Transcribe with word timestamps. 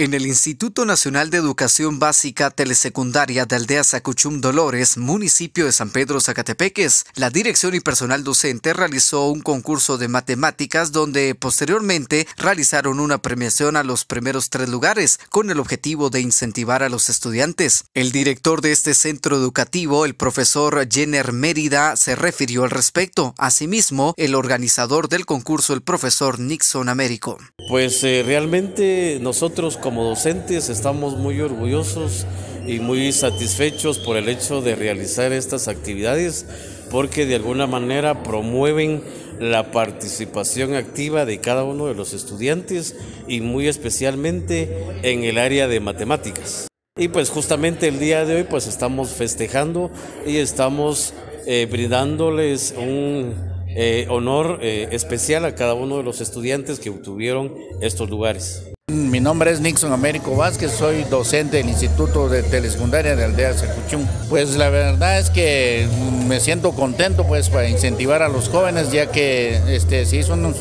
En 0.00 0.14
el 0.14 0.26
Instituto 0.26 0.86
Nacional 0.86 1.28
de 1.28 1.36
Educación 1.36 1.98
Básica 1.98 2.50
Telesecundaria 2.50 3.44
de 3.44 3.56
Aldea 3.56 3.84
Sacuchum 3.84 4.40
Dolores, 4.40 4.96
municipio 4.96 5.66
de 5.66 5.72
San 5.72 5.90
Pedro 5.90 6.22
Zacatepeques, 6.22 7.04
la 7.16 7.28
dirección 7.28 7.74
y 7.74 7.80
personal 7.80 8.24
docente 8.24 8.72
realizó 8.72 9.28
un 9.28 9.42
concurso 9.42 9.98
de 9.98 10.08
matemáticas 10.08 10.92
donde 10.92 11.34
posteriormente 11.34 12.26
realizaron 12.38 12.98
una 12.98 13.18
premiación 13.18 13.76
a 13.76 13.82
los 13.82 14.06
primeros 14.06 14.48
tres 14.48 14.70
lugares 14.70 15.20
con 15.28 15.50
el 15.50 15.60
objetivo 15.60 16.08
de 16.08 16.22
incentivar 16.22 16.82
a 16.82 16.88
los 16.88 17.10
estudiantes. 17.10 17.84
El 17.92 18.10
director 18.10 18.62
de 18.62 18.72
este 18.72 18.94
centro 18.94 19.36
educativo, 19.36 20.06
el 20.06 20.14
profesor 20.14 20.88
Jenner 20.90 21.34
Mérida, 21.34 21.94
se 21.96 22.16
refirió 22.16 22.64
al 22.64 22.70
respecto. 22.70 23.34
Asimismo, 23.36 24.14
el 24.16 24.34
organizador 24.34 25.10
del 25.10 25.26
concurso, 25.26 25.74
el 25.74 25.82
profesor 25.82 26.40
Nixon 26.40 26.88
Américo. 26.88 27.36
Pues 27.68 28.02
eh, 28.02 28.22
realmente 28.24 29.18
nosotros 29.20 29.76
como 29.76 29.89
docentes 29.94 30.68
estamos 30.68 31.16
muy 31.16 31.40
orgullosos 31.40 32.26
y 32.66 32.80
muy 32.80 33.12
satisfechos 33.12 33.98
por 33.98 34.16
el 34.16 34.28
hecho 34.28 34.62
de 34.62 34.76
realizar 34.76 35.32
estas 35.32 35.68
actividades 35.68 36.46
porque 36.90 37.26
de 37.26 37.36
alguna 37.36 37.66
manera 37.66 38.22
promueven 38.22 39.02
la 39.38 39.70
participación 39.70 40.74
activa 40.74 41.24
de 41.24 41.40
cada 41.40 41.64
uno 41.64 41.86
de 41.86 41.94
los 41.94 42.12
estudiantes 42.12 42.96
y 43.26 43.40
muy 43.40 43.68
especialmente 43.68 44.84
en 45.02 45.24
el 45.24 45.38
área 45.38 45.66
de 45.68 45.80
matemáticas. 45.80 46.68
Y 46.98 47.08
pues 47.08 47.30
justamente 47.30 47.88
el 47.88 47.98
día 47.98 48.24
de 48.26 48.36
hoy 48.36 48.42
pues 48.44 48.66
estamos 48.66 49.10
festejando 49.10 49.90
y 50.26 50.36
estamos 50.36 51.14
eh, 51.46 51.66
brindándoles 51.70 52.74
un 52.76 53.34
eh, 53.68 54.06
honor 54.10 54.58
eh, 54.60 54.88
especial 54.90 55.44
a 55.44 55.54
cada 55.54 55.74
uno 55.74 55.98
de 55.98 56.02
los 56.02 56.20
estudiantes 56.20 56.80
que 56.80 56.90
obtuvieron 56.90 57.54
estos 57.80 58.10
lugares. 58.10 58.69
Mi 58.90 59.20
nombre 59.20 59.52
es 59.52 59.60
Nixon 59.60 59.92
Américo 59.92 60.34
Vázquez, 60.34 60.72
soy 60.72 61.04
docente 61.04 61.58
del 61.58 61.68
Instituto 61.68 62.28
de 62.28 62.42
Telesecundaria 62.42 63.14
de 63.14 63.24
Aldea 63.24 63.52
Secuchún. 63.52 64.08
Pues 64.28 64.56
la 64.56 64.68
verdad 64.68 65.20
es 65.20 65.30
que 65.30 65.86
me 66.26 66.40
siento 66.40 66.72
contento 66.72 67.24
pues 67.24 67.50
para 67.50 67.68
incentivar 67.68 68.20
a 68.22 68.28
los 68.28 68.48
jóvenes 68.48 68.90
ya 68.90 69.06
que 69.06 69.60
este, 69.68 70.06
se, 70.06 70.16
hizo 70.16 70.34
una, 70.34 70.52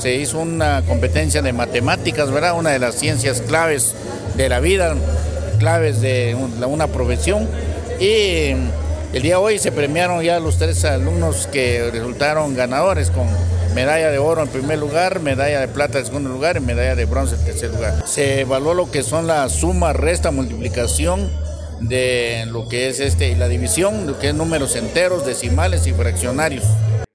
se 0.00 0.16
hizo 0.16 0.40
una 0.40 0.82
competencia 0.82 1.42
de 1.42 1.52
matemáticas, 1.52 2.32
¿verdad? 2.32 2.58
Una 2.58 2.70
de 2.70 2.80
las 2.80 2.96
ciencias 2.96 3.40
claves 3.40 3.94
de 4.36 4.48
la 4.48 4.58
vida, 4.58 4.96
claves 5.60 6.00
de 6.00 6.36
una 6.66 6.88
profesión. 6.88 7.46
Y 8.00 8.54
el 9.14 9.22
día 9.22 9.36
de 9.36 9.42
hoy 9.42 9.58
se 9.60 9.70
premiaron 9.70 10.24
ya 10.24 10.40
los 10.40 10.58
tres 10.58 10.84
alumnos 10.84 11.46
que 11.46 11.88
resultaron 11.92 12.56
ganadores 12.56 13.10
con 13.10 13.28
medalla 13.72 14.10
de 14.10 14.18
oro 14.18 14.42
en 14.42 14.48
primer 14.48 14.80
lugar, 14.80 15.20
medalla 15.20 15.60
de 15.60 15.68
plata 15.68 16.00
en 16.00 16.06
segundo 16.06 16.30
lugar 16.30 16.56
y 16.56 16.60
medalla 16.60 16.96
de 16.96 17.04
bronce 17.04 17.36
en 17.36 17.44
tercer 17.44 17.70
lugar. 17.70 18.02
Se 18.08 18.40
evaluó 18.40 18.74
lo 18.74 18.90
que 18.90 19.04
son 19.04 19.28
la 19.28 19.48
suma, 19.48 19.92
resta, 19.92 20.32
multiplicación 20.32 21.30
de 21.78 22.44
lo 22.48 22.68
que 22.68 22.88
es 22.88 22.98
este 22.98 23.28
y 23.28 23.36
la 23.36 23.46
división, 23.46 24.08
lo 24.08 24.18
que 24.18 24.30
es 24.30 24.34
números 24.34 24.74
enteros, 24.74 25.24
decimales 25.24 25.86
y 25.86 25.92
fraccionarios. 25.92 26.64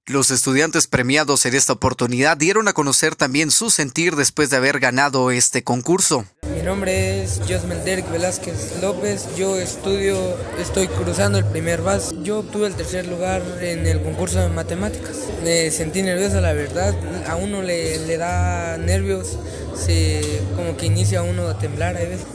Los 0.10 0.32
estudiantes 0.32 0.88
premiados 0.88 1.46
en 1.46 1.54
esta 1.54 1.74
oportunidad 1.74 2.36
dieron 2.36 2.68
a 2.68 2.74
conocer 2.74 3.16
también 3.16 3.52
su 3.52 3.70
sentir 3.70 4.16
después 4.16 4.50
de 4.50 4.58
haber 4.58 4.80
ganado 4.80 5.30
este 5.30 5.64
concurso. 5.64 6.26
Mi 6.52 6.64
nombre 6.64 7.22
es 7.22 7.40
Josmel 7.48 7.84
Derek 7.86 8.10
Velázquez 8.12 8.82
López, 8.82 9.28
yo 9.38 9.56
estudio, 9.60 10.36
estoy 10.58 10.88
cruzando 10.88 11.38
el 11.38 11.46
primer 11.46 11.82
bus. 11.82 12.10
Yo 12.24 12.40
obtuve 12.40 12.66
el 12.66 12.74
tercer 12.74 13.06
lugar 13.06 13.44
en 13.62 13.86
el 13.86 14.02
concurso 14.02 14.40
de 14.40 14.50
matemáticas. 14.50 15.16
Me 15.44 15.70
sentí 15.70 16.02
nerviosa, 16.02 16.42
la 16.42 16.54
verdad, 16.54 16.96
a 17.28 17.36
uno 17.36 17.62
le, 17.62 18.00
le 18.08 18.18
da 18.18 18.78
nervios, 18.78 19.38
se, 19.76 20.42
como 20.56 20.76
que 20.76 20.88
inicia 20.88 21.22
uno 21.22 21.50
a 21.50 21.60
temblar 21.60 21.96
a 21.96 22.00
veces. 22.00 22.26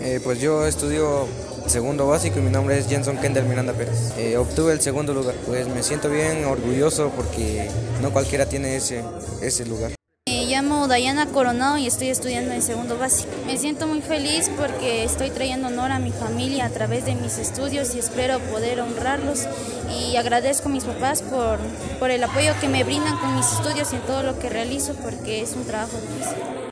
Eh, 0.00 0.20
pues 0.24 0.40
yo 0.40 0.66
estudio 0.66 1.28
segundo 1.66 2.06
básico 2.06 2.38
y 2.38 2.42
mi 2.42 2.50
nombre 2.50 2.78
es 2.78 2.88
Jenson 2.88 3.18
Kendall 3.18 3.46
Miranda 3.46 3.72
Pérez. 3.72 4.12
Eh, 4.16 4.36
obtuve 4.36 4.72
el 4.72 4.80
segundo 4.80 5.14
lugar, 5.14 5.34
pues 5.46 5.68
me 5.68 5.82
siento 5.82 6.08
bien 6.08 6.44
orgulloso 6.44 7.10
porque 7.16 7.70
no 8.00 8.12
cualquiera 8.12 8.46
tiene 8.46 8.76
ese, 8.76 9.02
ese 9.40 9.64
lugar. 9.66 9.92
Me 10.28 10.46
llamo 10.46 10.86
Dayana 10.86 11.26
Coronado 11.26 11.78
y 11.78 11.86
estoy 11.86 12.08
estudiando 12.08 12.52
en 12.52 12.62
segundo 12.62 12.96
básico. 12.96 13.30
Me 13.46 13.58
siento 13.58 13.86
muy 13.86 14.02
feliz 14.02 14.50
porque 14.56 15.02
estoy 15.02 15.30
trayendo 15.30 15.68
honor 15.68 15.90
a 15.90 15.98
mi 15.98 16.12
familia 16.12 16.66
a 16.66 16.70
través 16.70 17.04
de 17.04 17.14
mis 17.16 17.38
estudios 17.38 17.94
y 17.94 17.98
espero 17.98 18.38
poder 18.38 18.80
honrarlos 18.80 19.48
y 19.90 20.16
agradezco 20.16 20.68
a 20.68 20.72
mis 20.72 20.84
papás 20.84 21.22
por, 21.22 21.58
por 21.98 22.10
el 22.10 22.22
apoyo 22.22 22.52
que 22.60 22.68
me 22.68 22.84
brindan 22.84 23.18
con 23.18 23.34
mis 23.34 23.50
estudios 23.52 23.92
y 23.92 23.96
en 23.96 24.02
todo 24.02 24.22
lo 24.22 24.38
que 24.38 24.48
realizo 24.48 24.94
porque 24.94 25.42
es 25.42 25.54
un 25.54 25.64
trabajo 25.64 25.96
difícil. 25.96 26.71